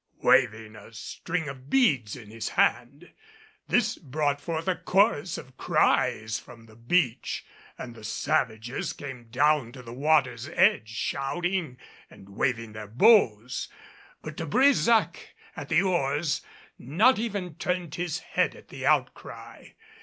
waving 0.23 0.75
a 0.75 0.91
string 0.91 1.47
of 1.47 1.69
beads 1.69 2.15
in 2.15 2.31
his 2.31 2.49
hand. 2.49 3.11
This 3.67 3.99
brought 3.99 4.41
forth 4.41 4.67
a 4.67 4.75
chorus 4.75 5.37
of 5.37 5.57
cries 5.57 6.39
from 6.39 6.65
the 6.65 6.75
beach, 6.75 7.45
and 7.77 7.93
the 7.93 8.03
savages 8.03 8.93
came 8.93 9.25
down 9.27 9.71
to 9.73 9.83
the 9.83 9.93
water's 9.93 10.49
edge 10.55 10.89
shouting 10.89 11.77
and 12.09 12.29
waving 12.29 12.73
their 12.73 12.87
bows. 12.87 13.67
But 14.23 14.37
De 14.37 14.47
Brésac, 14.47 15.17
at 15.55 15.69
the 15.69 15.83
oars, 15.83 16.41
not 16.79 17.19
even 17.19 17.53
turned 17.53 17.93
his 17.93 18.17
head 18.33 18.55
at 18.55 18.69
the 18.69 18.87
outcry. 18.87 19.67